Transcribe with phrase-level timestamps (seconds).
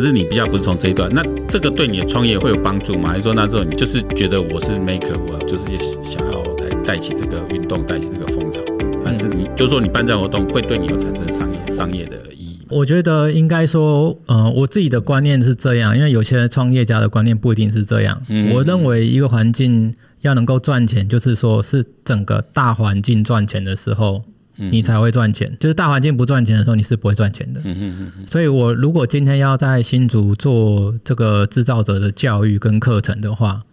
[0.00, 3.10] 可是你比较不是从这一段，那这个对你的创业会有帮助吗？
[3.10, 8.60] 还是说那时候你就是觉得我是 maker，我就是也想要来带起这个运动，带起这个风潮，
[9.04, 12.58] 还是你就是说你办这样活动会对你有产生商业商业的意义？
[12.70, 18.22] 我觉得应该说，呃，我自己的观念是这样，因为有些创业家的观念不一定是这样。
[18.28, 24.22] 嗯，我认为一个环境要能够赚钱，就是说是整个大环境赚钱的时候。
[24.70, 27.60] 你才会赚钱，就是大环境不赚钱的时候，你是不会赚钱的。
[27.64, 28.26] 嗯嗯嗯。
[28.26, 33.64] 所以，我如果今天要在新竹做这个制造者的教育跟课程的话，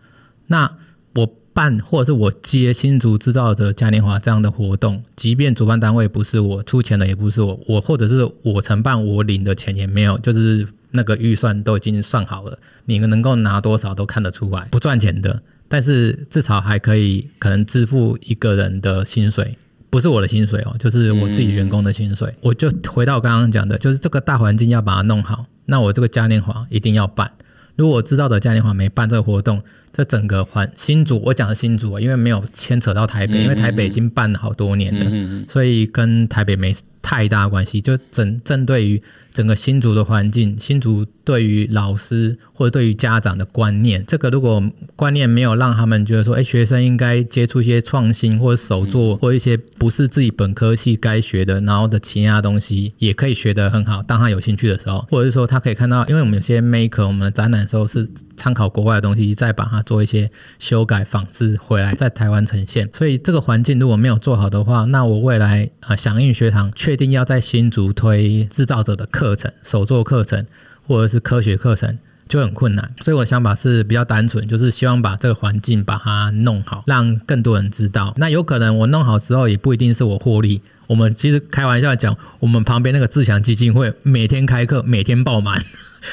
[0.47, 0.77] 那
[1.15, 19.57] 我办或者是我接新竹制造者嘉年华这样的活动，即便主办单位不是我出钱的，也不是我，我或者是我承办，我领的钱也没有，就是那个预算都已经算好了，你们能够拿多少都看得出来，不赚钱的，但是至少还可以可能支付一个人的薪水。
[19.89, 22.33] 不是我的薪水哦，就是我自己员工的薪水。
[22.41, 27.31] 我就回到刚刚讲的，就是这个大环境要把它弄好，那我这个嘉年华一定要办。
[27.75, 29.61] 如果我知道的嘉年华没办这个活动，
[29.93, 37.81] 这整个环新竹，我讲的新竹啊，因为没有牵扯到台北，因为台北已经办了好多年了，所以跟台北没太大关系。
[37.81, 39.01] 就整针对于
[39.33, 41.05] 整个新竹的环境，新竹。
[41.27, 44.63] 对于老师或者对于家长的观念，这个如果
[44.95, 54.01] 观念没有让他们觉得说，哎，学生应该接触一些创新或者手作或一些不是自己本科系该学的，然后的其他东西也可以学得很好。
[54.01, 58.07] 当他有兴趣的时候，或者是说他可以看到，因为我们有些 maker，我们的展览的时候是
[58.37, 62.87] 参考国外的东西，再把它做一些修改仿制回来，在台湾呈现。
[62.93, 70.45] 所以这个环境如果没有做好的话，那我未来啊，响应学堂确定要在新竹推制造者的课程、手作课程。
[70.89, 78.13] 或者是科学课程就很困难，所以我想法是比较单纯，就是希望把这个环境把它弄好，让更多人知道。
[78.15, 80.61] 那有可能我弄好之后，也不一定是我获利。
[80.87, 85.61] 我们其实开玩笑讲，我们旁边那个自强基金会每天开课，每天爆满。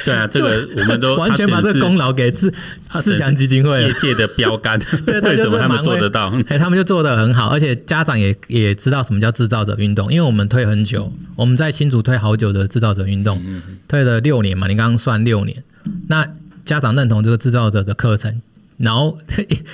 [0.05, 2.53] 对啊， 这个我们都 完全把这个功劳给自
[2.99, 4.79] 自强基金会业界的标杆。
[5.07, 6.33] 对，为什么他们做得到？
[6.49, 13.43] 哎，他们就做得很好，而且家长也也知道什么叫制造者运动，因为我们推很久，我们在新竹推好久的制造者运动，
[13.87, 15.63] 推了六年嘛，你刚刚算六年，
[16.09, 16.27] 那
[16.65, 18.41] 家长认同这个制造者的课程。
[18.77, 19.19] 然后，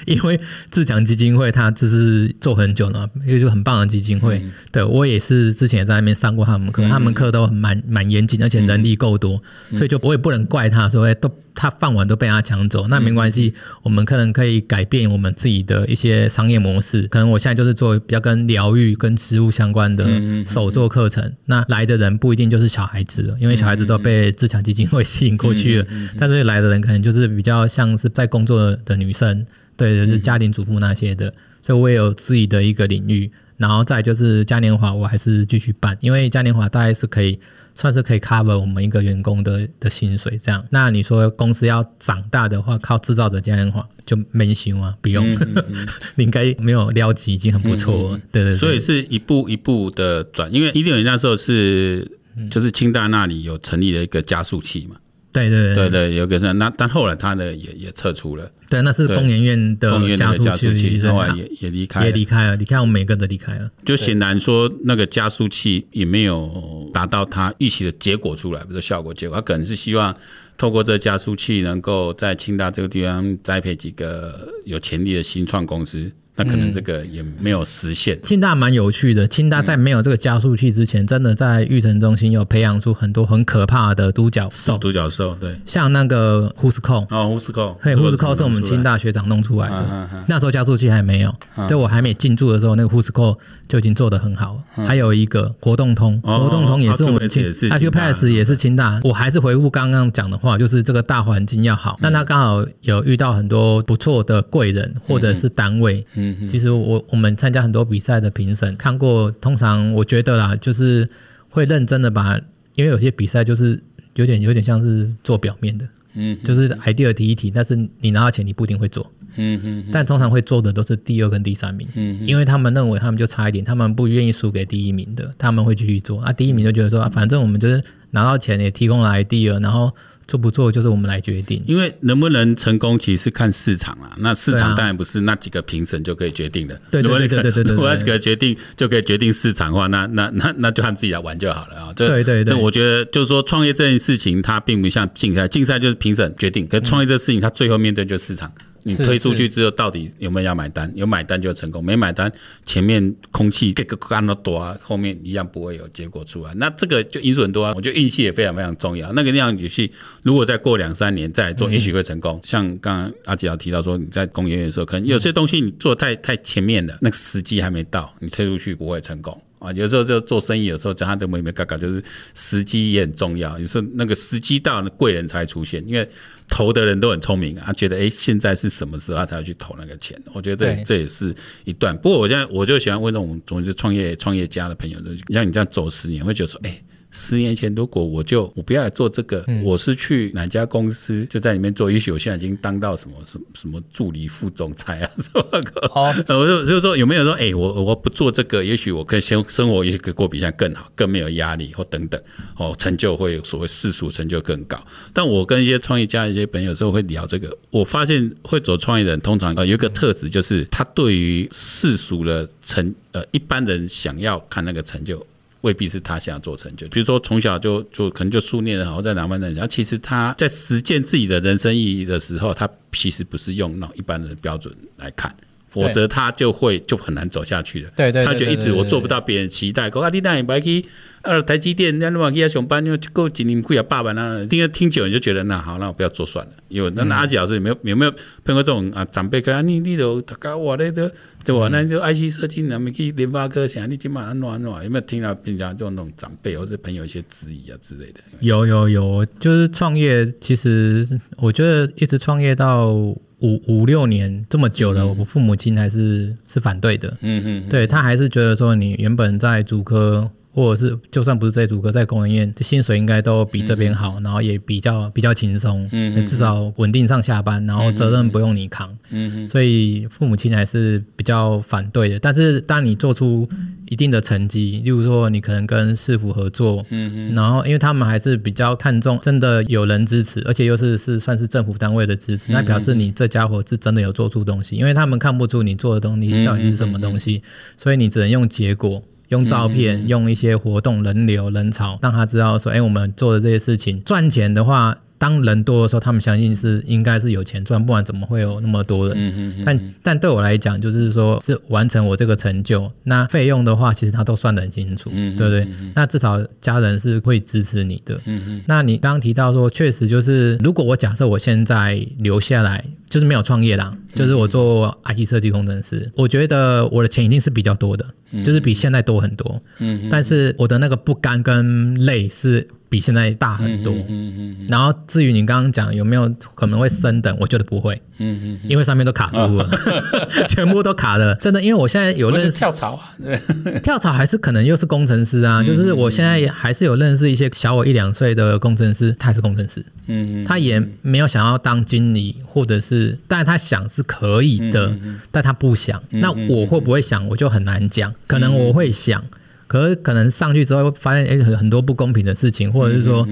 [0.06, 0.38] 因为
[0.70, 4.38] 自强基金会它就是做很久了，一个就很棒的基金会。
[4.38, 11.30] 嗯、对我也是之前也在那边上过他们课，嗯、他们课都蛮蛮严谨，而且人力够多，嗯、所以就我也不能怪他说都。
[11.52, 13.52] 他饭碗都被他抢走，那没关系，
[13.82, 17.02] 我们可能可以改变我们自己的一些商业模式。
[17.08, 20.06] 可能我现在就是做比较跟疗愈、跟植物相关的
[20.46, 21.30] 手作课程。
[21.46, 25.86] 那来的人不一定就是小孩子了，因为小孩子都被自强基金会吸引过去了。
[26.18, 29.46] 但是来的人可能就是比较像是在工作的女生，
[29.76, 31.32] 对，就是家庭主妇那些的。
[31.62, 33.30] 所以我也有自己的一个领域。
[33.56, 37.38] 然后再就是嘉年华，我还是继续办，因为嘉年华大概是可以。
[37.72, 40.62] 算是可以 cover 我们一个员工的的薪水，这样。
[40.70, 45.24] 那你说公司要长大的话，靠制造者嘉年华就没行啊，不用。
[45.24, 48.56] 嗯嗯嗯 你应该没有撩级已经很不错对对。
[48.56, 52.06] 所以是一步一步的转，因为一六年那时候是
[52.50, 54.96] 就是清大那里有成立了一个加速器嘛。
[55.32, 58.50] 对对对对，有个是那，但后来他呢也也撤出了。
[58.68, 63.70] 对，那是工研院的加速器，后来也也离开，也离开了，离开我们每个都离开了。
[63.84, 70.16] 就显然说，那个加速器也没有达到他预期的结果出来，不是效果结果，他可能是希望
[70.56, 76.10] 透过这加速器，能够在清大这个地方栽培几个有潜力的新创公司。
[76.42, 78.16] 那可能这个也没有实现。
[78.16, 84.78] 嗯、清大蛮有趣的，清大在没有这个加速器之前，嗯、真的在育成中心有培养出很多很可怕的独角兽。
[84.78, 89.76] 独角兽，对，像那个呼斯扣哦，呼斯扣，嘿，呼斯扣是我们清大学长弄出来的。
[89.76, 94.62] 啊啊啊、那时候加速器还没有，啊、对我还没进驻的时候，那个呼斯扣就已经做得很好。
[94.76, 99.00] 啊、还有一个活动通，活动通也是我们清，Acupass 也是清大。
[99.04, 101.98] 我还是回复刚刚讲的话，就是这个大环境要好。
[102.00, 106.06] 那他刚好有遇到很多不错的贵人或者是单位。
[106.15, 111.09] 嗯其实我我们参加很多比赛的评审看过，通常我觉得啦，就是
[111.48, 112.36] 会认真的把，
[112.74, 113.80] 因为有些比赛就是
[114.15, 126.21] 有点有点像是做表面的，嗯，就是 idea 提一提，但是你拿到钱你不一定会做，嗯嗯，但通常会做的都是第二跟第三名，嗯，因为他们认为他们就差一点，他们不愿意输给第一名的，他们会继续做。
[126.21, 129.94] 啊，第一名就觉得说，啊，反正我们就是拿到钱也提供了 idea，然后。
[130.30, 134.15] 做不做就是我们来决定，因为能不能成功其实是看市场啊。
[134.18, 136.80] 那市场当然不是那几个评审就可以决定的。
[136.88, 141.92] 对对对对对对，对，如果那几个决定就可以决定市场的话，那那那那就他们自己来玩就好了啊。
[141.97, 148.53] 对对对，对，我觉得就是说创业这件事情，它并不像竞赛，竞赛就是评审决定，可创业这事情，它最后面对就是市场。
[148.91, 150.92] 你推出去之后，到底有没有要买单？
[150.95, 152.31] 有买单就成功，没买单，
[152.66, 156.53] 前面空气这个干了多啊，后面一样不会有结果出来。
[156.54, 159.13] 那这个就因素很多啊，我觉得运气也非常非常重要。
[159.13, 159.91] 那个那样游戏，
[160.22, 162.37] 如果再过两三年再来做，也许会成功。
[162.37, 169.41] 嗯、像刚刚阿吉要提到说，你在工研院的时候，可能有些东西你做太太前面了，那个时机还没到，你推出去不会成功。
[169.60, 172.03] 啊，有时候就做生意，有时候讲他的没没嘎嘎，就是
[172.34, 173.57] 时机也很重要。
[173.59, 175.86] 有时候那个时机到了，贵人才出现。
[175.86, 176.09] 因为
[176.48, 180.21] 投的人都很聪明啊，觉得哎，现在是什么时候，他才要去投那个钱。
[180.33, 181.33] 我觉得这这也是
[181.65, 181.97] 一段。
[181.98, 186.83] 不过我现在我就喜欢问那种总是创业创业家的朋友，就像你这样走十年，会觉得说，哎。
[187.10, 191.91] 十年前，如果我就我不要来做这个，嗯、我是去哪家公司就在里面做。
[191.91, 195.89] 也许我现在已经当到什么什么什么助理副总裁啊什么的。
[195.89, 202.22] 好， 我就就是说有没有说，哎、欸，我我不做这个，也许我可以先生活也可以过比现在更好，更没有压力或等等，
[202.57, 204.78] 哦，成就会所谓世俗成就更高。
[205.13, 215.27] 但我跟一些创业家一些朋友之后会聊这个，我发现会走创业的人通常呃有一个特质，就是他对于世俗的成呃一般人想要看那个成就。
[215.62, 225.34] 未必是他想要做成就，比如说从小就就可能就书念的好，在哪班的人，然后其实他在实践自己的人生意义的时候，他其实不是用那种一般人的标准来看，
[225.70, 227.90] 否则他就会就很难走下去了。
[227.96, 230.84] 对对，他觉得一直我做不到别人期待，讲啊，你那也白去
[231.22, 236.52] 呃台积电，那那么去上班，就够几年亏啊爸爸那，听听久你就觉得那好，那我不要做算了。
[236.68, 238.12] 因为那阿吉老师有没有有没有
[238.44, 239.40] 碰过这种啊长辈？
[239.40, 241.10] 啊，你你都大家我那个。
[241.42, 241.68] 对吧？
[241.72, 248.20] 那就 IC 设计，那么去联发科，想你今晚安暖安暖，有没有听到人家这种长辈或者朋友一些质疑啊之类的？
[248.40, 251.08] 有有有，就是创业，其实
[251.38, 252.94] 我觉得一直创业到
[253.41, 257.16] 五五六年这么久了，我父母亲还是是反对的。
[257.21, 260.31] 嗯嗯，对他还是觉得说，你原本在主科。
[260.52, 272.18] 或者是就算不是在竹科，在工研院，这薪水应该都比这边好，嗯、然后也比较比较轻松，嗯，至少稳定上下班，然后责任不用你扛，嗯，所以父母亲还是比较反对的。
[272.18, 273.49] 但是当你做出
[273.88, 287.40] 一定的成绩，例如说你可能跟市府合作，嗯，然后因为他们还是比较看重真的有人支持，而且又是是算是政府单位的支持，那表示你这家伙是真的有做出东西，因为他们看不出你做的东西到底是什么东西，
[287.76, 289.00] 所以你只能用结果。
[289.30, 294.97] 用照片，用一些活动、人流、人潮，让他知道说，哎、欸，我们做的这些事情赚钱的话。
[295.21, 299.14] 当人多的时候，他们相信是应该是有钱赚，不然怎么会有那么多人？
[299.18, 305.68] 嗯嗯嗯、但但对我来讲，就是说是完成我这个成就，那费用的话，其实他都算得很清楚，嗯、对不对？
[305.94, 308.18] 那至少家人是会支持你的。
[308.25, 318.07] 嗯嗯、那你刚刚提到说，确实就是，如果我假设我现在留下来，就是没有创业啦，就是我做 IT 设计工程师，我觉得我的钱一定是比较多的，
[318.42, 319.61] 就是比现在多很多。
[319.80, 322.66] 嗯、但是我的那个不甘跟累是。
[322.90, 333.14] 比现在大很多，嗯嗯嗯嗯、然后至于你刚刚讲有没有可能会升等，我觉得不会，嗯嗯嗯、因为上面都卡住了，哦、 全部都卡了，真的，因为我现在有认识跳槽啊，
[333.85, 344.92] 跳槽还是可能又是工程师啊，就是我现在还是有认识一些小我一两岁的工程师，他也是工程师，嗯嗯、他也没有想要当经理，或者是，但他想是可以的，
[345.31, 349.23] 但他不想，嗯、那我会不会想，我就很难讲，可能我会想。
[349.70, 353.25] 可是可能上去之后发现，哎，很很多不公平的事情，或者是说，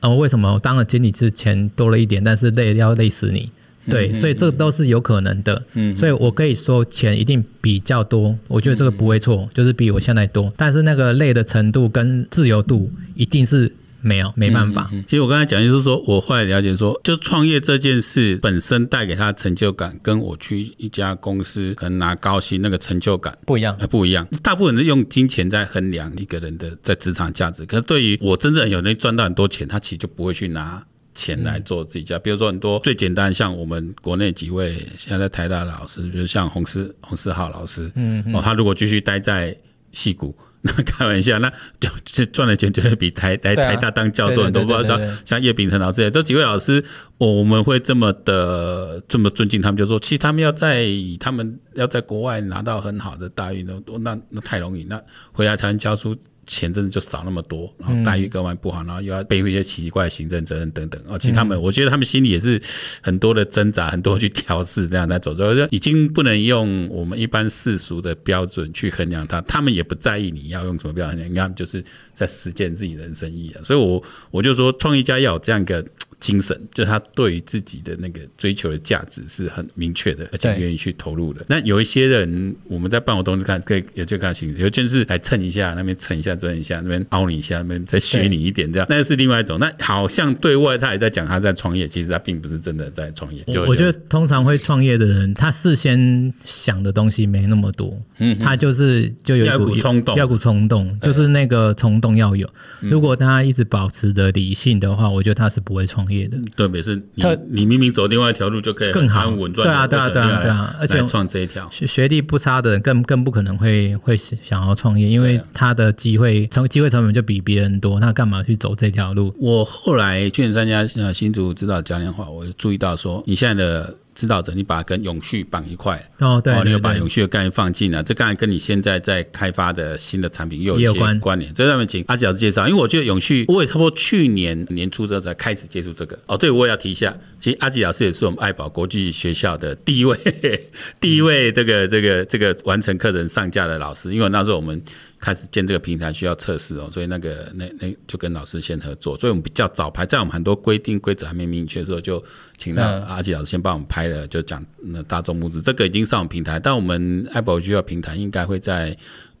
[0.00, 3.48] 呃，为什么我当了经理之前多了一点，但是累要累死你？
[3.88, 5.62] 对，所以这都是有可能的。
[5.74, 13.72] 嗯，所以我可以说钱一定比较多，我觉得这个不会错，就是比我现在多，但是那个累的程度跟自由度一定是。
[14.04, 14.88] 没有，没办法。
[14.92, 24.28] 嗯嗯、其实我刚才讲就是说，我后来了解说，就创业这件事本身带给他成就感，跟我去一家公司可能拿高薪那个成就感不一样，不一样。
[24.42, 30.84] 大部分人用金钱在衡量一个人的在职场价值，可是对于我真正有能赚到很多钱，他其实就不会去拿
[31.14, 32.16] 钱来做自己家。
[32.18, 39.56] 嗯、比如说很多最简单，像我们国内几位现在在台大的老师，比如像洪思洪思浩老师，嗯，嗯哦，他如果继续待在
[39.92, 40.36] 戏谷。
[40.66, 46.82] 那开玩笑，那就就赚的钱就会比台台台大当教多很多，不知道像叶秉成老师这几位老师，
[47.18, 50.86] 我们会这么的这么尊敬他们，就说其实他们要在
[51.20, 54.98] 他们要在国外拿到很好的待遇，那那那太容易，那
[55.32, 56.16] 回来台湾教书。
[56.46, 61.00] 钱真的就少那么多，然后待遇格外不好，然后又要背负一些奇怪的行政责任等等。
[61.06, 62.60] 哦，其实他们，我觉得他们心里也是
[63.00, 65.34] 很多的挣扎，很多去调试这样在走。
[65.34, 73.54] 所以已经不能用我们一般世俗的标准去衡量他，他们也不在意你要用什么标准，衡量，他们就是在实践自己人生意义。
[73.62, 75.84] 所以我我就说，创业家要有这样一个。
[76.24, 81.44] 精神，就他对于自己的那个追求的价值是很明确的，而且愿意去投入的。
[81.50, 89.58] 那有一些人，我们在办活动就看，可以也就看形式，有件事来蹭一下，那边蹭一下，蹭一下，那边凹你一下，那边再学你一点，这样，那是另外一种。
[89.58, 93.42] 那好像对外他也在讲他在创业，其实他并不是真的在创业。
[93.52, 102.48] 就我觉得通常会创业的人，他事先想的东西没那么多，嗯，他就是就有一股冲动，要股冲动，就是那个冲动要有。
[102.80, 106.38] 如果他一直保持的理性的话，我觉得他是不会创业的。
[106.56, 106.94] 对，没事。
[107.14, 119.34] 你你明明走另外一条路就可以更好稳赚，对啊对啊对啊对啊，而且创这一条学学历不差的人更更不可能会会想要创业，因为他的机会成机会成本就比别人多，那干嘛去走这条路？
[119.38, 123.96] 我后来去年参加呃新竹指导嘉年华，我就注意到说你现在的。
[124.14, 131.52] 指导者，你把它跟永续绑一块哦，对，你又把永续的概念放进来，这当然跟你现在在开发的新的产品又有一些关联。
[131.52, 136.18] 这上面请阿吉老师介绍，因为我觉得永续，我也差不多去年年初之后才开始接触这个。
[136.26, 140.18] 哦，对，我也要提一下，其实阿吉老师也是我们爱宝国际学校的第一位，
[141.00, 144.82] 第一位这个这个这个完成课程上架的老师，因为那时候我们。
[145.24, 152.22] 开始建这个平台需要测试哦，所以那个那那就跟老师先合作，所以我们比较早拍，在我们很多规定规则还没明确的时候，就
[152.58, 158.94] 请到阿吉老师先帮我们拍了，就讲那大众募资，这个已经上我们平台，但我们 Apple 需要平台应该会在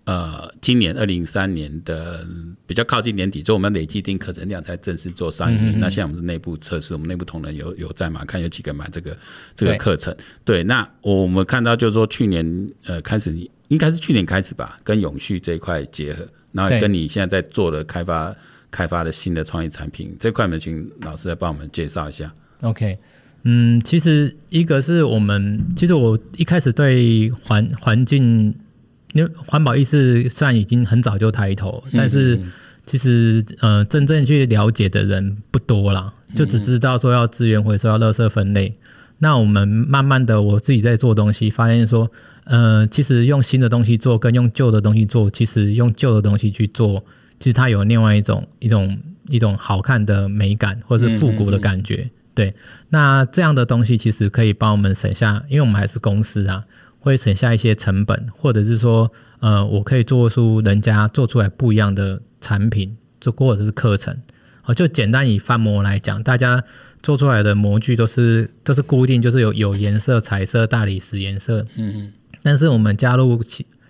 [0.04, 2.26] 呃今年二零三年的
[2.66, 5.58] 比较靠近年底，就我们累计订课程量才正式做上映。
[5.58, 8.24] 嗯嗯，那现在我们是内部测试，我们内部同仁有有在嘛？
[8.24, 9.14] 看有几个买这个
[9.54, 10.16] 这个课程。
[10.46, 13.36] 对，对，那我们看到就是说去年呃开始。
[13.68, 18.34] 应该是去年开始吧，跟永续这一块结合，然后跟你现在在做的开发
[18.70, 22.30] 开发的新的创意产品这块，我们请老师来帮我们介绍一下。
[22.60, 22.98] OK，
[23.44, 28.54] 嗯，其实一个是我们，其实我一开始对环环境，
[29.14, 32.38] 因为环保意识虽然已经很早就抬头，但是
[32.84, 38.76] 其实呃，真正去了解的人不多啦，就只知道说要资源回收，要垃圾分类。
[39.18, 42.10] 那我们慢慢的，我自己在做东西，发现说。
[42.44, 47.04] 呃，其实用新的东西做，跟用旧的东西做，其实用旧的东西去做，
[47.40, 48.98] 其实它有另外一种一种
[49.28, 51.96] 一种好看的美感，或者是复古的感觉。
[51.96, 52.54] 嗯嗯嗯对，
[52.88, 56.64] 那这样的东西其实可以帮我们省下，因为我们还是公司啊，
[56.98, 59.10] 会省下一些成本，或者是说，
[59.40, 64.16] 呃，我可以做出人家做出来不一样的产品，做或者是课程。
[64.64, 66.62] 哦，就简单以翻模来讲，大家。
[67.02, 71.60] 做出来的模具都是都是固定，就是有有颜色、彩色、大理石颜色。
[71.76, 72.12] 嗯嗯。
[72.44, 73.42] 但是我们加入，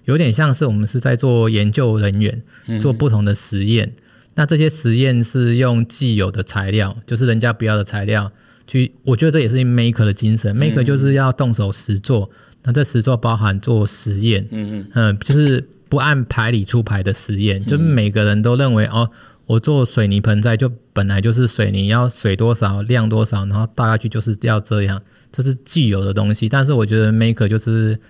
[0.06, 2.42] 有点像是我们是在做研究人员，
[2.80, 3.92] 做不同的实验。
[4.36, 8.32] 那这些实验是用既有的材料，就是人家不要的材料
[8.66, 8.92] 去。
[9.02, 10.56] 我觉得这也是 maker 的精神。
[10.56, 12.30] maker 就是要动手实做。
[12.62, 14.48] 那这实做包含做实验。
[14.50, 15.18] 嗯嗯。
[15.18, 19.10] 就是不按牌理出牌的实验，就是每个人都认为哦。
[19.46, 26.48] 我做水泥盆栽，就本来就是水泥要水多少量多少，然后大概去就是要这样，这是既有的东西。
[26.48, 28.00] 但是我觉得 maker 就是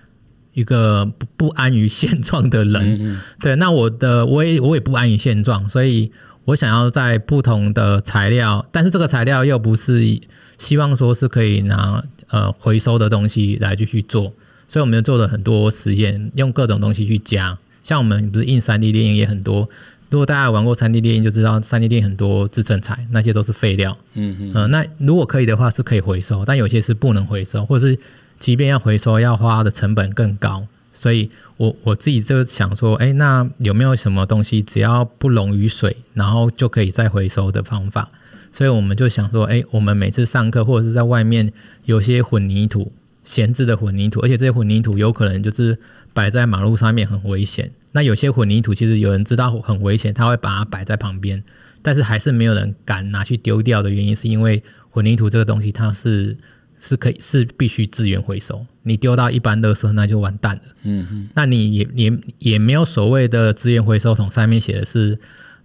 [0.55, 3.55] 一个不不安于现状的人，嗯嗯对。
[3.57, 6.11] 那我的我也我也不安于现状，所以
[6.45, 10.19] 我想要在不同的材料，但是这个材料又不是
[10.57, 14.33] 希望说是可以拿呃回收的东西来继续做，
[14.67, 17.57] 所以我们做了很多实验，用各种东西去加。
[17.83, 19.69] 像我们不是印三 D 电影也很多。
[20.09, 23.97] 如果大家玩过三 D 电影，就知道三 D 电影很多制成材，那些都是废料。
[24.13, 24.67] 嗯嗯、呃。
[24.67, 27.97] 那如果可以的话，是可以回收，但有些是不能回收，或者是
[28.39, 30.67] 即便要回收，要花的成本更高。
[30.91, 38.09] 所以我我自己就想说，哎、那有没有什么东西只要不溶于水，然后就可以再回收的方法？
[38.53, 41.51] 所以我们就想说，哎、我们每次上课或者是在外面
[41.83, 42.93] 有些混凝土，
[43.25, 45.77] 闲置的混凝土，而且这些混凝土有可能就是
[46.13, 47.69] 摆在马路上面很危险。
[47.91, 51.43] 那有些混凝土其实有人知道很危险，他会把它摆在旁边，
[51.81, 56.37] 但是还是没有人敢拿去丢掉的原因，是因为混凝土这个东西它是
[56.85, 60.61] 是可以是必须资源回收，你丢到一般垃圾那就完蛋了。
[60.83, 65.19] 嗯嗯，那你也也也没有所谓的资源回收桶上面写的是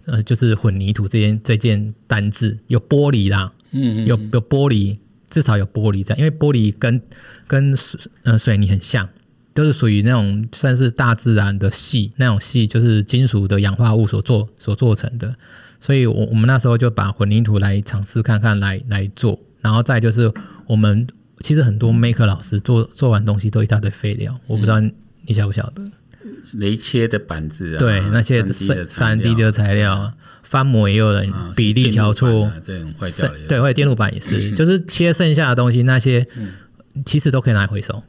[0.05, 4.97] 呃就是混凝土这件这件单字有玻璃啦，嗯有有玻璃
[5.29, 7.01] 至少有玻璃在，因为玻璃跟
[7.47, 9.07] 跟水呃水泥很像。
[9.53, 15.35] 都是属于那种算是大自然的系，那种系就是金属的氧化物所做所做成的，
[15.81, 20.31] 所以我我们那时候就把混凝土来尝试看看来来做，然后再就是
[20.71, 21.05] 我们
[21.39, 25.83] 其实很多 maker 老师做做完东西都一大堆废料，我不知道你晓不晓得？
[26.53, 28.41] 雷切的板子啊，对，那些
[28.87, 30.13] 三 D 的材料，
[30.43, 36.25] 翻模也有人比例调错，这种坏掉，对，或者电路板也是，就是切剩下的东西，那些
[37.05, 38.01] 其实都可以拿来回收。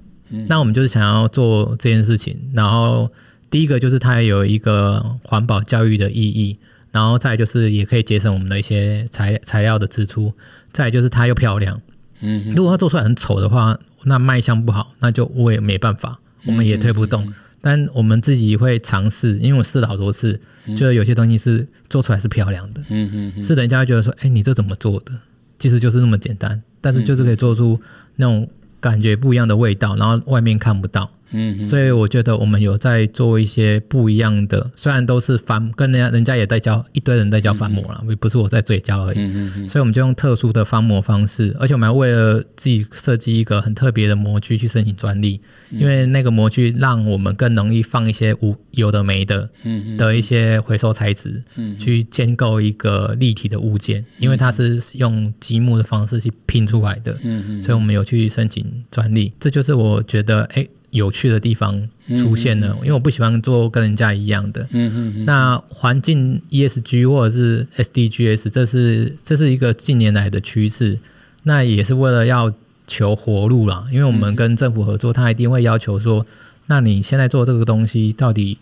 [0.46, 3.10] 那我们就是想要做这件事情，然后
[3.50, 6.58] 第一个就是它有一个环保教育的意义，
[6.92, 10.32] 然后再就是也可以节省我们的一些材材料的支出，
[10.70, 11.82] 再就是它又漂亮。
[12.22, 17.26] 嗯，如果它做出来很丑的话，那卖相不好，那就我也没办法，我们也推不动。
[17.26, 20.40] 嗯、但我们自己会尝试，因为我试了好多次，
[20.76, 22.80] 就是有些东西是做出来是漂亮的。
[22.88, 25.12] 嗯嗯，嗯是人家会觉得说，哎、欸，你这怎么做的？
[25.58, 27.80] 其实就是那么简单，但是就是可以做出
[28.16, 28.48] 那种
[28.80, 31.10] 感觉不一样的味道，然后外面看不到。
[31.32, 39.18] 嗯，所以我觉得我们有在做一些不一样的，虽然都是翻，跟人家人家也在教一堆人在教翻模了，不是我在嘴教而已。
[39.18, 60.66] 嗯嗯，所以我们就用特殊的翻模方式，而且我们还为了自己设计一个很特别的模具去申请专利，因为那个模具让我们更容易放一些无有的没的，嗯的一些回收材质，嗯，去建构一个立体的物件，因为它是用积木的方式去拼出来的，嗯嗯，所以我们有去申请专利，这就是我觉得哎。
[60.92, 64.62] 有趣的地方出现了，因为我不喜欢做跟人家一样的。
[64.70, 65.24] 嗯嗯嗯。
[65.24, 70.98] 那环境 ESG 或者是 SDGs，这是这是一个近年来的趋势。
[71.44, 72.52] 那也是为了要
[72.86, 76.26] 求活路啦，因为我们跟政府合作，他一定会要求说，
[76.66, 78.58] 那你现在做这个东西到底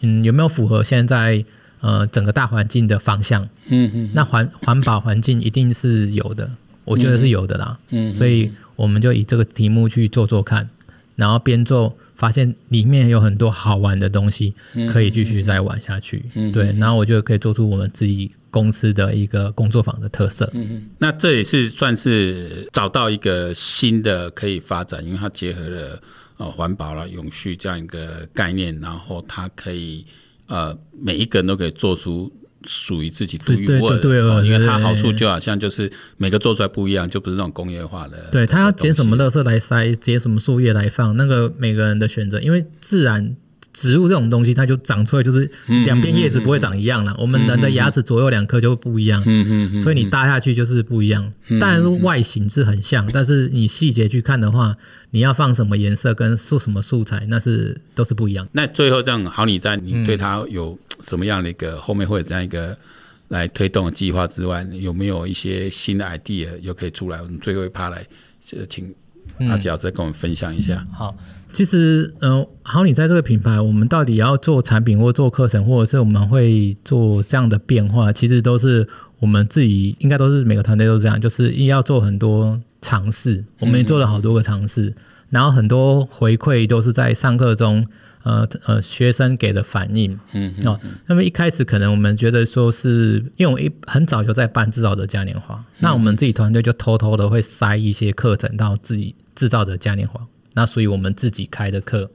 [0.00, 1.44] 嗯有没有符合现在
[1.80, 3.46] 呃整个大环境的方向？
[3.68, 4.10] 嗯嗯。
[4.14, 6.50] 那环环保环境一定是有的，
[6.86, 7.78] 我觉得是有的啦。
[7.90, 8.10] 嗯。
[8.14, 10.66] 所以我们就以这个题目去做做看。
[11.18, 14.54] 然后边做，发现里面有很多好玩的东西，
[14.88, 16.24] 可以继续再玩下去。
[16.34, 16.72] 嗯，对。
[16.78, 20.48] 然后我觉得可以做出我们自己公司的一个工作坊的特色。
[20.54, 26.00] 嗯，那这也是算是找到一个新的可以发展，因为它结合了
[26.36, 30.06] 呃环保了、永续这样一个概念，然后它可以
[30.46, 32.32] 呃每一个人都可以做出。
[32.66, 38.28] 属于自己独一无二的，因为它好处就好像就是每个做出来不一样，就不是那种工业化的。
[38.32, 43.36] 对，它要捡什么垃圾来塞，捡什么树叶来放，那个每个人的选择，因为自然。
[43.72, 45.48] 植物这种东西，它就长出来就是
[45.84, 47.14] 两边叶子不会长一样了。
[47.18, 49.22] 我们人的牙齿左右两颗就不一样，
[49.78, 51.30] 所以你搭下去就是不一样。
[51.60, 54.76] 当然说外形是很像，但是你细节去看的话，
[55.10, 58.48] 你要放什么颜色跟做什么素材，那是都是不一样。
[58.52, 62.76] 那最后这样好，你在你对它有什么样的一个后面会有这样一个
[63.28, 67.22] 来推动计划之外，有没有一些新的 idea 又可以出来？
[67.22, 68.04] 我们最后一趴来，
[68.68, 68.92] 请
[69.48, 70.84] 阿吉老师跟我们分享一下。
[70.92, 71.16] 好。
[71.50, 78.86] 其实，嗯、呃，好，你在这个品牌，我们到底要做产品，或做课程，或者是我们会做这样的变化，其实都是
[79.18, 83.44] 我们自己，应该都是每个团队都这样，就是要做很多尝试。
[83.60, 84.94] 我们也做了好多个尝试，
[85.30, 87.86] 然后很多回馈都是在上课中，
[88.22, 90.20] 呃呃，学生给的反应。
[90.34, 100.20] 嗯，哦，那么一开始可能我们觉得说是，因为我一很早就在办制造者嘉年华，那我们自己团队就偷偷的会塞一些课程到自己制造者嘉年华。
[100.58, 102.10] 那属于我们自己开的课，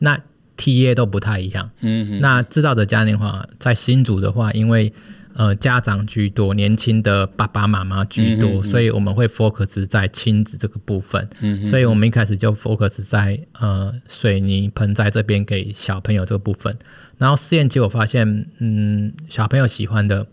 [0.00, 0.20] 那
[0.56, 1.70] TA 都不太一样。
[1.82, 4.92] 嗯哼，那制造者嘉年华在新竹的话，因为
[5.34, 11.28] 呃家长居多，年轻的爸爸妈妈居多，嗯、哼所以我们会 focus 在亲子这个部分。
[11.38, 16.76] 嗯，所以我们一开始就 focus 在呃水泥盆栽这边给小朋友这个部分。
[17.18, 18.26] 然后试验结果发现，
[18.58, 20.26] 嗯，小朋友喜欢的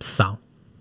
[0.00, 0.38] 少。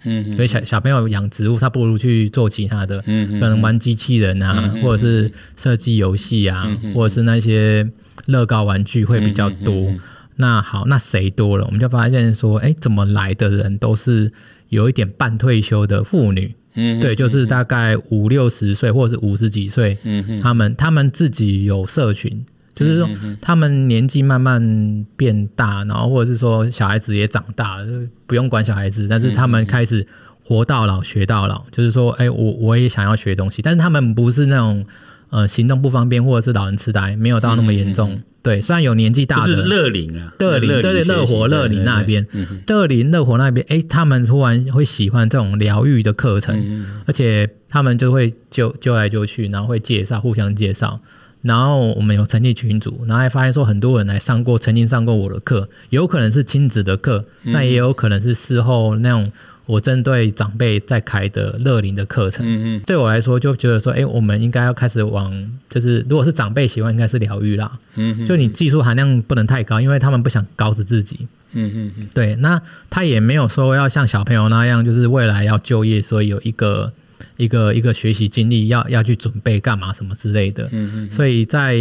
[0.08, 6.66] 嗯，所以小小朋友养植物，他不如去做其他的，嗯，可能玩机器人啊，或者是设计游戏啊，
[6.96, 7.90] 或者是那些
[8.28, 9.94] 乐高玩具会比较多。
[10.38, 11.66] 那好，那谁多了？
[11.66, 14.32] 我们就发现说，哎，怎么来的人都是
[14.70, 22.46] 有一点半退休的妇女，嗯，对，就是大概五六十岁或者是五十几岁，嗯，他们他们自己有社群。
[22.78, 23.10] 就是说，
[23.42, 27.92] 他们年纪慢慢变大，然后或者是说小孩子也长大了，就
[28.26, 30.06] 不用管小孩子，但是他们开始
[30.46, 31.66] 活到老学到老。
[31.72, 34.86] 就是说，哎，我我也想要学东西，但是他们不是那种
[35.30, 38.22] 呃行动不方便或者是老人痴呆，没有到那么严重。
[38.44, 42.26] 对，虽然有年纪大的，是乐龄啊，乐龄，对对，乐活乐龄那边，
[42.68, 51.02] 乐龄乐活那边，哎，他们突然会喜欢这种疗愈的课程，而且他们就会揪揪来揪去，然后会介绍，互相介绍。
[51.42, 59.26] 然后我们有成立群组，然后还发现说很多人来上过，曾经上过我的课，有可能是亲子的课，那也有可能是事后那种
[59.66, 62.46] 我针对长辈在开的乐龄的课程。
[62.46, 65.32] 嗯嗯，对我来说就觉得说，哎，我们应该要开始往，
[65.70, 67.78] 就是如果是长辈喜欢，应该是疗愈啦。
[67.96, 71.28] 嗯，就你技术含量不能太高，因为他们不想搞死自己。
[71.54, 76.92] 嗯嗯嗯，对，那他也没有说要像小朋友那样，就是未来要就业，所以有一个。
[77.38, 81.78] 一个一个学习经历要要去准备干嘛什么之类的，嗯嗯，所以在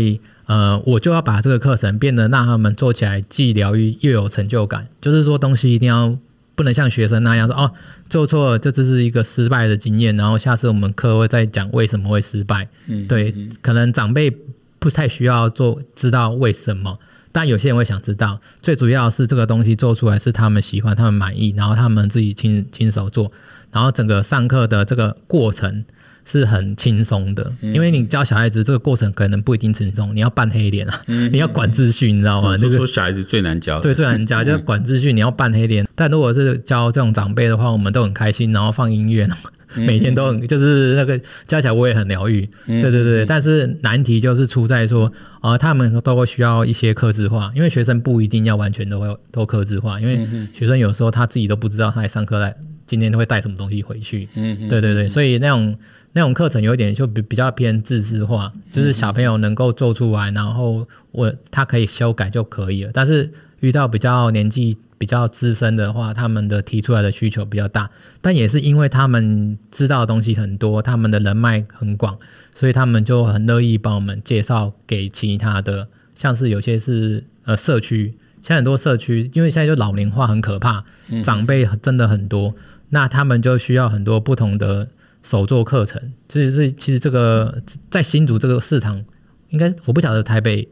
[0.47, 4.87] 呃，我就要把这个课程变得让他们做起来既疗愈又有成就感。
[5.01, 6.17] 就是说东西一定要
[6.55, 7.73] 不能像学生那样说哦，
[8.09, 12.69] 做错了，这只是一个失败的经验，然后下次我们课会再讲为什么会失败。
[12.87, 14.31] 嗯，对，可能长辈
[14.79, 16.99] 不太需要做知道为什么。
[17.33, 23.31] 但有些人会想知道，最主要是这个东西做出来是他们喜欢、他们满意，然后他们自己亲亲手做，
[23.77, 25.85] 然后整个上课的这个过程
[26.25, 27.53] 是很轻松的。
[27.61, 32.57] 因为你教小孩子这个过程可能不一定轻松，你要扮黑脸啊，你要管秩序，你知道吗？
[32.57, 35.87] 就说小孩子最难教，对，最难教就是管秩序，你要扮黑脸。
[35.95, 39.29] 但如果是教这种长辈的话，我们都很开心，然后放音乐。
[39.75, 43.27] 每天都很，就是那个加起来我也很疗愈，对对对。
[43.27, 45.05] 但是难题就是出在说，
[45.43, 55.11] 啊、呃，他们都会需要一些克制化，因为学生不一定要完全都会都克制化，因为学生有时候他自己都不知道他来上课来今天都会带什么东西回去，嗯对对对。
[55.11, 55.79] 所以那种
[56.13, 62.91] 那种课程有点就比比较偏自制化，就是小朋友能够做出来，然后我他可以修改就可以了。
[62.95, 64.79] 但是遇到比较年纪。
[64.99, 67.91] 比较资深的话，他们的提出来的需求比较大，
[68.23, 72.17] 但也是因为他们知道的东西很多，他们的人脉很广，
[72.55, 80.83] 所以他们就很乐意帮我们介绍给其他的，像是有些是呃社区，现在很多社区，因为现在就老龄化很可怕，
[81.23, 82.55] 长辈真的很多，
[82.91, 84.89] 那他们就需要很多不同的
[85.23, 89.05] 手作课程，所以是其实这个在新竹这个市场，
[89.51, 90.69] 应该我不晓得台北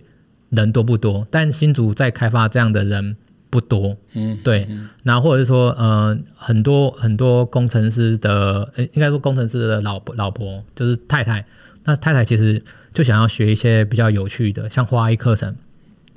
[0.51, 3.17] 人多不多，但新竹在开发这样的人。
[3.51, 4.69] 不多，嗯，对，
[5.05, 11.47] 那或者是说，呃，很多很多工程师的，呃，应该说工程师的老婆老婆就是太太，
[11.85, 12.61] 那太太其实
[12.93, 15.55] 就想要学一些比较有趣的，像花艺课程。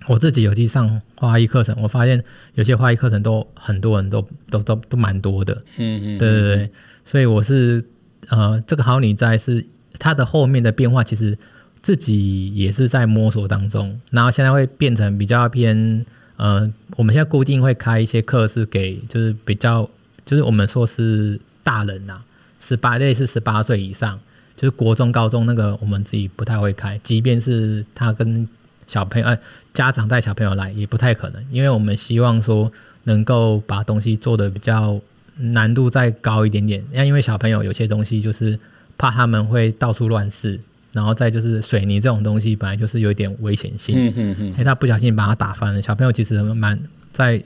[0.07, 2.23] 我自己有去上花艺课程，我发现
[2.55, 6.71] 有些花艺课程都很多人都都都都蛮多的，嗯嗯，对对对，
[7.05, 7.83] 所以我是，
[8.29, 9.65] 呃，这个好你在是
[9.99, 11.37] 它的后面的变化，其实
[11.81, 16.05] 自己也是在摸索当中，然后现在会变成比较偏。
[16.39, 19.89] 呃，我们现在固定会开一些课，是给就是比较，
[20.23, 22.25] 就是我们说是大人呐、啊，
[22.59, 24.19] 十八类是十八岁以上，
[24.55, 26.95] 就是国中、高中那个，我们自己不太会开。
[27.01, 28.47] 即便是他跟
[28.87, 29.37] 小朋友，呃，
[29.73, 32.71] 家长带小朋友来，也不太可能，因为我们希望说
[33.03, 34.99] 能够把东西做的比较
[35.35, 36.83] 难度再高一点点。
[36.91, 38.59] 那因为小朋友有些东西就是
[38.97, 40.59] 怕他们会到处乱试。
[40.93, 43.95] 然后再就是水泥这种东西，本来就是有一点危险性。
[43.95, 44.53] 嗯嗯嗯。
[44.57, 45.79] 哎，他不小心把它打翻了。
[45.79, 46.79] 小朋友其实蛮
[47.13, 47.39] 在，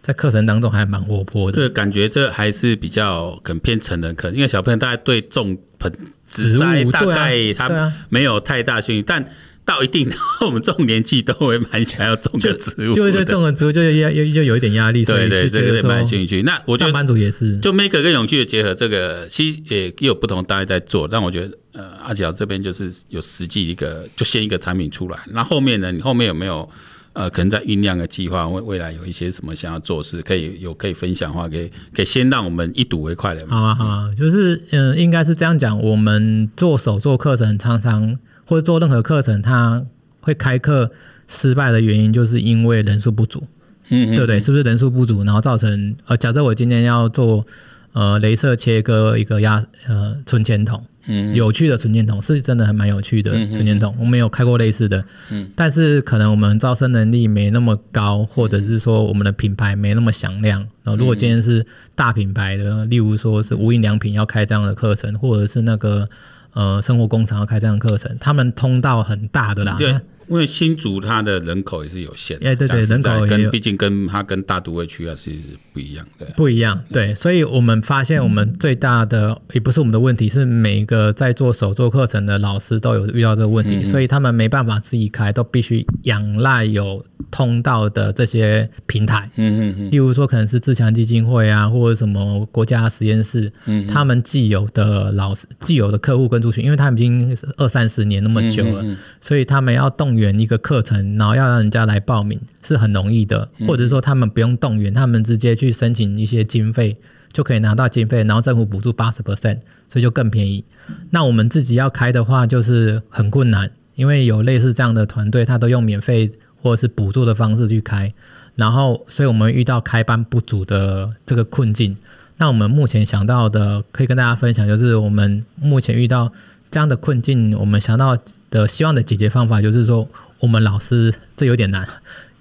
[0.00, 1.56] 在课程当中还蛮活泼的。
[1.56, 5.92] 对，感觉这还是比较可能偏成人课，因为小朋友大概对种盆
[6.28, 9.24] 植物大概他没有太大兴趣，但
[9.68, 15.04] 到一定我们这种年纪都会蛮想要种个植物，就就种个植物就压又又有一点压力。
[15.04, 16.42] 对对，这个蛮兴趣。
[16.42, 21.56] 那我觉得上班族也是，就 Maker 跟永续的结合，这个其实也也有不同大家在做，但我觉得。
[21.74, 25.18] 呃，阿角这边就是有实际一个，就先一个产品出来。
[25.28, 25.92] 那后面呢？
[25.92, 26.68] 你后面有没有
[27.12, 28.48] 呃，可能在酝酿的计划？
[28.48, 33.46] 未未来有一些什么想要做事，可以有可以分享的话，可以可以先让我们一睹为快的。
[33.46, 35.80] 好啊，好啊，就是嗯、呃，应该是这样讲。
[35.80, 39.84] 我们做手做课程，常常或者做任何课程，它
[40.22, 40.90] 会开课
[41.26, 43.44] 失败的原因，就是因为人数不足。
[43.90, 44.40] 嗯，对不对？
[44.40, 47.46] 是不是人数不足，然后造成呃，假设我今天要做
[47.92, 50.82] 呃，镭射切割一个压呃存钱筒。
[51.10, 60.60] 嗯，有趣的存钱筒是真的还蛮有趣的存钱筒，我没有开过类似的，嗯，但是可能我们招生能力没那么高，或者是说我们的品牌没那么响亮。
[60.82, 66.06] 然后如果今天是大品牌的，例如说是无印良品要开这样的课程，或者是那个
[66.54, 69.76] 呃生活工厂要开这样的课程，他们通道很大的啦。
[69.78, 70.00] 对。
[70.28, 75.30] 因为新竹它的人口也是有限，哎，对对，人口跟毕竟跟它跟大都会区啊是
[75.72, 98.84] 不一样的，不一样，对，所以我们发现我们最大的也不是我们的问题，是每一个在做手作课程的老师都有遇到这个问题，所以他们没办法自己开，都必须仰赖有通道的这些平台，嗯嗯嗯，例如说可能是自强基金会啊，或者什么国家实验室，嗯，他们既有的老师、既有的客户跟族群，因为他们已经二三十年那么久了，
[99.22, 100.17] 所以他们要动。
[100.18, 106.98] 员一个课程，然后要让人家来报名是很容易的，或者说他们不用动员，他们直接去申请一些经费
[107.32, 110.62] 就可以拿到经费，然后政府补助八十 percent，所以就更便宜。
[111.10, 118.12] 那我们自己要开的话，就是很困难，因为有类似这样的团队，他都用免费或者是补助的方式去开，
[118.56, 121.96] 然后所以我们遇到开班不足的这个困境。
[122.36, 126.32] 那我们目前想到的可以跟大家分享，就是我们目前遇到。
[126.70, 128.16] 这样的困境，我们想到
[128.50, 130.08] 的希望的解决方法就是说，
[130.40, 131.88] 我们老师这有点难，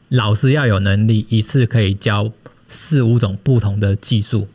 [0.09, 2.31] 老师要有能力一次可以教
[2.67, 4.47] 四五种不同的技术，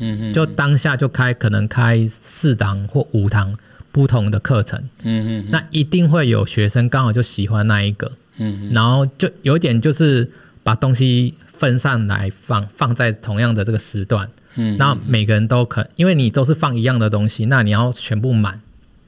[0.00, 3.56] 嗯嗯，就当下就开可能开四堂或五堂
[3.92, 10.28] 不同的课程，嗯嗯，那一定会有学生刚好就喜欢那一个，嗯，然后就有点就是
[10.64, 18.60] 把东西分散来放，放在同样的这个时段，嗯，那每个人都可，因为你都是放一样的东西，那你要全部满。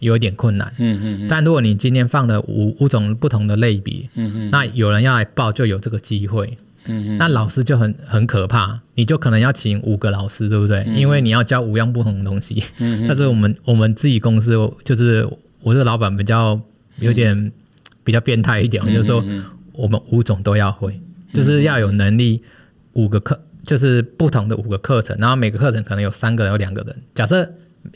[0.03, 0.73] 有一点困难。
[0.79, 1.29] 嗯嗯。
[1.29, 6.59] 但如果你今天放了五五种不同的类别，嗯嗯，那有人要来报就有这个机会。
[6.87, 7.19] 嗯嗯。
[7.19, 10.85] 那老师就很很可怕，你就可能要请五个老师，对不对？
[10.95, 12.63] 因为你要教五样不同的东西。
[12.79, 13.07] 嗯。
[13.07, 15.27] 但是我们我们自己公司就是
[15.63, 16.61] 我这个老板比较
[16.99, 17.53] 有点
[18.05, 19.25] 比较变态一点，就是说
[19.73, 21.01] 我们五种都要会，
[21.33, 22.43] 就是要有能力
[22.93, 23.41] 五个课。
[23.65, 26.97] 就是不同的五个课程，然后每个课程可能有三个人，有两个人。
[27.15, 27.49] 假设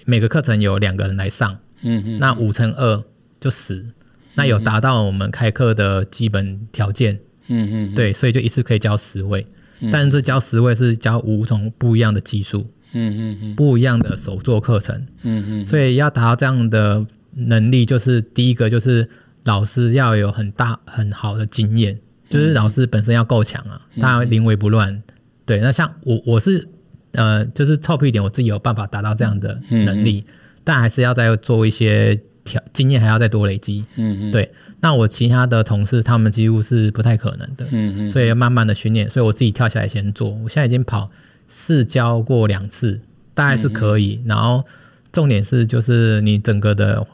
[0.04, 3.02] 每个课程有两个人来上，嗯嗯，那五乘二
[3.38, 3.86] 就十，
[4.34, 9.46] 那有达到我们开课的基本条件，嗯嗯，对，所以就一次可以教十位，
[9.92, 19.08] 但是这教十位是教五种不一样的技术，嗯嗯，不一样的手作课程，嗯嗯，所以要达到这样的能力，就是第一个就是
[19.44, 25.02] 老师要有很大很好的经验，就是老师本身要够强啊，他临危不乱。
[25.44, 26.66] 对，那像我我是
[27.12, 30.32] 呃，就是臭屁一点，我自己有办法达到这样的能力，嗯、
[30.66, 33.84] 但还是要再做一些调经验，还要再多累积。
[33.94, 34.32] 嗯嗯。
[34.32, 34.50] 对，
[34.80, 37.64] 那我其他的同事他们几乎是不太可能的。
[37.70, 38.10] 嗯嗯。
[38.10, 40.30] 所以要慢慢的训练，所以我自己跳下来先做。
[40.30, 41.08] 我现在已经跑
[41.48, 43.00] 试教过两次，
[43.32, 44.20] 大概是可以。
[44.24, 44.64] 嗯、然后
[45.12, 47.06] 重点是就是你整个的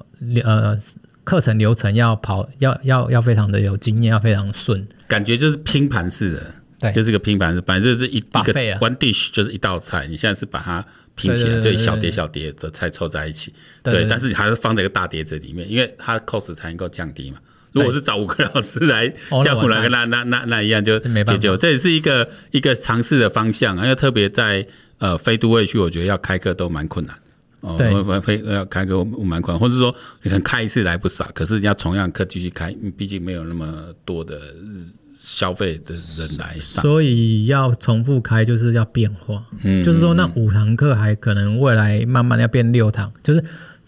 [0.43, 0.79] 呃
[1.23, 6.43] 课程流程要跑要要要非常的有经验，要非常顺，感觉就是拼盘式的。
[6.81, 10.09] 对，就是个拼盘式，反正就是一一个 one dish，就是一道菜。
[10.09, 10.85] 你现在是把它
[11.15, 13.53] 拼起来，就一小碟小碟的菜凑在一起。
[13.83, 17.39] 对，但是你还是放在一个大碟子里面，因为它 cost 才能够降低嘛。
[17.73, 19.09] 如果是找五个老师来
[19.43, 21.57] 叫过来跟，那那那那一样就没办法。
[21.57, 24.67] 这也是一个一个尝试的方向啊，因为特别在
[24.99, 27.17] 呃非都会区，我觉得要开课都蛮困难。
[27.61, 27.77] 哦，
[28.21, 34.85] 非要开课蛮困难，或者说你可能开一次来不少，可是要同样课继续开，毕竟没有那么多的日。
[35.25, 39.45] 消费的人来上，所以要重复开，就是要变化。
[39.63, 43.45] 嗯，就是说那五堂课还可能未来慢慢要变六堂，就是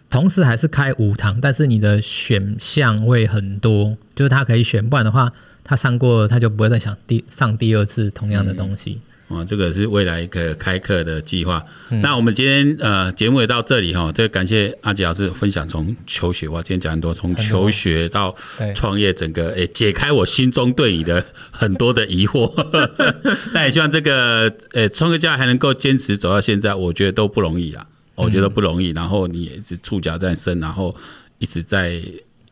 [0.08, 5.32] 同时还是开五堂，但是你的选项会很多，就是他可以选，不然的话
[5.64, 8.92] 他上过他就不会再想第上第二次同样的东西。
[8.92, 11.64] 嗯哦，这个是未来一个开课的计划。
[11.90, 18.34] 嗯、那我们今天呃节目也到这里哈，这个感谢阿杰老师分享从求学，哇，今天讲很多从求学到
[18.74, 22.52] 创业，整个诶、欸、解开我心中对你的很多的疑惑。
[23.54, 28.90] 那也希望这个诶创业家还能够坚持走到现在，我觉得都不容易啊，我觉得不容易。
[28.90, 30.94] 然后你也是触角在伸，然后
[31.38, 32.00] 一直在。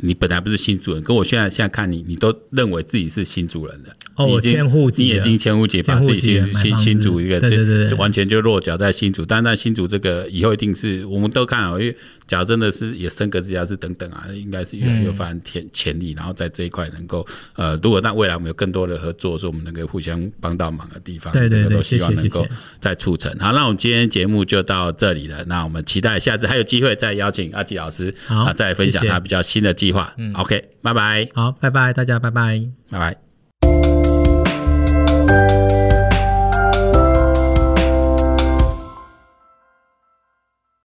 [0.03, 3.97] 你本来不是新主人，跟我现在现在看你，你都认为自己是新主人了。
[4.17, 9.25] 哦，我迁户籍，你已经迁户籍，把自己新新新主一个，对对对，完全就落脚在新主。
[9.25, 11.97] 但在新主这个以后一定是我们都看好，因为。
[12.27, 22.47] 假如真的是也升格之家是等等啊，应该是越来越发展潜潜力，然后在这一块能够呃，如果那未来我们有更多的合作，是我们能够互相帮到忙的地方，对对对，都希望能够
[22.81, 23.33] 再促成。
[23.39, 30.15] 好，那我们今天节目就到这里了，那我们期待下次还有机会再邀请阿吉老师啊，再分享他比较新的计划。
[30.17, 31.29] 嗯，OK，拜拜。
[31.35, 33.32] 好，拜拜，大家拜拜，拜拜。